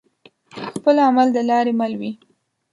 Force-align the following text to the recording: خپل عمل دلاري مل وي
خپل 0.75 0.95
عمل 1.07 1.27
دلاري 1.37 1.73
مل 1.79 1.93
وي 1.99 2.11